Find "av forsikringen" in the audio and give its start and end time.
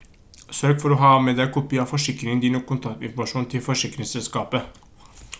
1.83-2.41